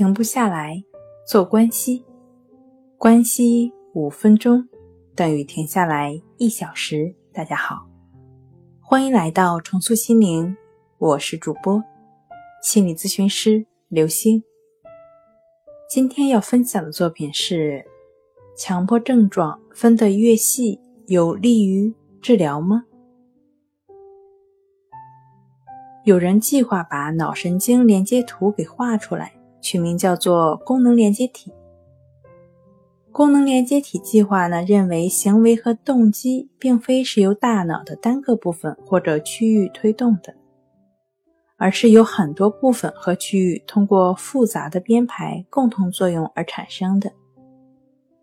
[0.00, 0.82] 停不下来，
[1.26, 2.02] 做关息，
[2.96, 4.66] 关息五分钟
[5.14, 7.14] 等于停下来一小时。
[7.34, 7.86] 大家好，
[8.80, 10.56] 欢迎来到重塑心灵，
[10.96, 11.84] 我是主播
[12.62, 14.42] 心理咨询师刘星。
[15.86, 17.84] 今天要分享的作品是：
[18.56, 22.86] 强迫症状分得越细，有利于治疗吗？
[26.04, 31.52] 有人计划把脑神经连接图给画出来，取名叫做功能连接体。
[33.12, 40.34] 功能连接体计划呢，认为行为和动机并非是由大脑的单个部分或者区域推动的，
[41.56, 47.12] 而是由很多部分和区域通过复杂的编排共同作用而产生的。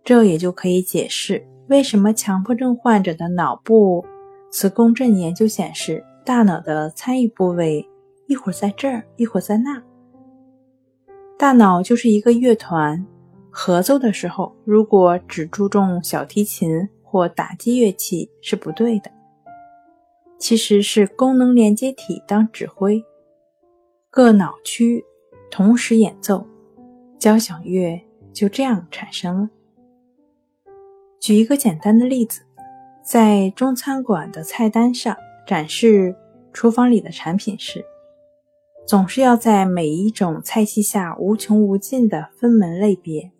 [0.04, 4.05] 这也就可以解释为什么强迫症患者的脑部
[4.52, 6.04] 磁共振研究显示。
[6.27, 7.88] 大脑的参与部位
[8.27, 9.82] 一会儿在这儿，一会儿在那。
[11.38, 13.05] 大脑就是一个乐团，
[13.52, 19.12] 合奏的时候，如果只注重小提琴或打击乐器是不对的。
[20.40, 23.04] 其实是功能连接体当指挥，
[24.10, 25.05] 各脑区
[25.52, 26.46] 同时演奏，
[27.20, 28.02] 交响乐
[28.34, 29.49] 就这样产生了。
[31.20, 32.41] 举一个简单的例子，
[33.04, 35.15] 在中餐馆的菜单上。
[35.48, 36.13] 展示
[36.52, 37.82] 厨房里的产品时，
[38.88, 43.34] 总是要在每一种菜系下无穷无尽的分门类别，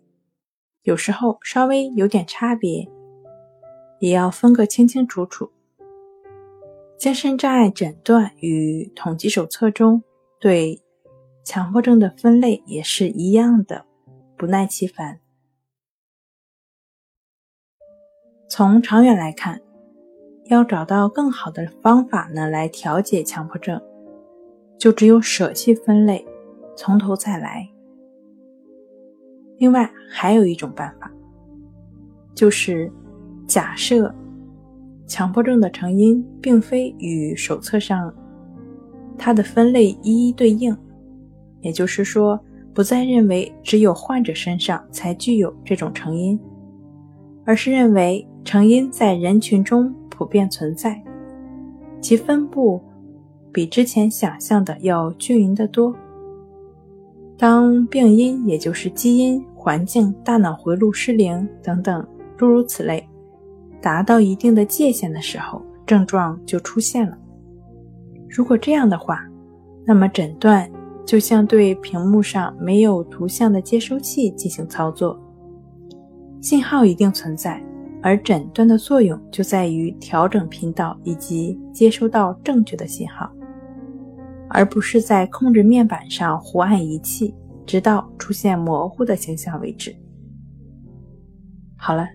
[0.82, 2.86] 有时候稍微有点差别，
[3.98, 5.50] 也要分个清清楚楚。
[6.98, 10.02] 精神障碍诊断与统计手册中
[10.38, 10.82] 对
[11.42, 13.86] 强迫症的分类也是一样的，
[14.36, 15.18] 不耐其烦。
[18.50, 19.62] 从长远来看。
[20.44, 23.78] 要找到更好的方法呢，来调节强迫症，
[24.78, 26.24] 就只有舍弃分类，
[26.76, 27.68] 从头再来。
[29.58, 31.12] 另外还有一种办法，
[32.34, 32.90] 就是
[33.46, 34.14] 假设
[35.06, 38.14] 强迫症的成因并非与手册上
[39.18, 40.76] 它的分类一一对应，
[41.60, 42.38] 也就是说，
[42.72, 46.38] 不再认为只有患者身上才具有这种成因，
[47.44, 49.94] 而是认为成因在人群中。
[50.10, 51.00] 普遍存在，
[52.00, 52.82] 其分布
[53.58, 55.92] 比之前想象的要均匀得多。
[57.36, 63.04] 当病因，也就是基因、环境、大脑回路失灵等等诸如此类，
[63.82, 67.18] 达到一定的界限的时候，症状就出现了。
[68.28, 69.28] 如果这样的话，
[69.84, 70.70] 那么诊断
[71.04, 75.18] 就像对屏幕上没有图像的接收器进行操作，
[76.40, 77.60] 信号一定存在。
[78.02, 83.28] 而诊断的作用就在于调整频道以及接收到正确的信号，
[84.48, 87.34] 而不是在控制面板上胡按仪器，
[87.66, 89.94] 直到出现模糊的形象为止。
[91.76, 92.08] 好了，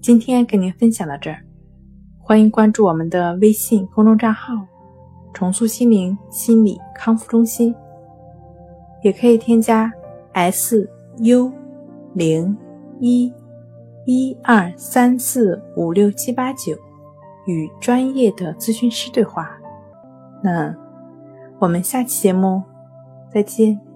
[0.00, 1.44] 今天跟您分享到这儿，
[2.18, 4.54] 欢迎关注我们的微信公众账号
[5.34, 7.74] “重塑心灵心理康复中心”，
[9.04, 9.92] 也可以添加
[10.32, 10.88] “s
[11.18, 11.52] u
[12.14, 12.56] 零
[12.98, 13.32] 一”。
[14.06, 16.74] 一二三四五六七八九，
[17.46, 19.50] 与专业的咨询师对话。
[20.42, 20.74] 那
[21.60, 22.62] 我们下期节目
[23.30, 23.89] 再见。